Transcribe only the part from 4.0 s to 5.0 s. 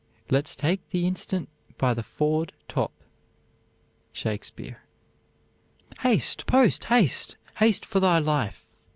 SHAKESPEARE.